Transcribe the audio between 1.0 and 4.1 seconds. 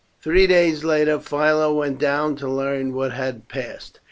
Philo went down to learn what had passed.